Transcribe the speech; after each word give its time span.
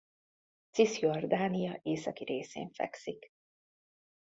Ciszjordánia 0.71 1.79
északi 1.83 2.23
részén 2.23 2.71
fekszik. 2.73 3.29